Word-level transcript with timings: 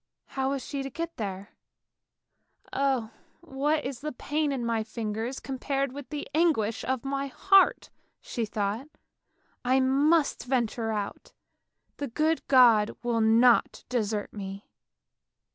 How 0.29 0.49
was 0.49 0.65
she 0.65 0.81
to 0.81 0.89
get 0.89 1.17
there?" 1.17 1.51
Oh, 2.73 3.11
what 3.41 3.85
is 3.85 3.99
the 3.99 4.11
pain 4.11 4.51
of 4.51 4.59
my 4.61 4.81
fingers 4.83 5.39
compared 5.39 5.91
with 5.91 6.09
the 6.09 6.27
anguish 6.33 6.83
of 6.83 7.05
my 7.05 7.27
heart," 7.27 7.91
she 8.19 8.43
thought." 8.47 8.87
I 9.63 9.79
must 9.79 10.45
venture 10.45 10.91
out, 10.91 11.33
the 11.97 12.07
good 12.07 12.41
God 12.47 12.97
will 13.03 13.21
not 13.21 13.83
desert 13.89 14.33
me! 14.33 14.71